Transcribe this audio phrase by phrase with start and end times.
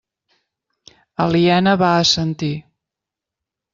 [1.27, 2.53] Aliena va assentir.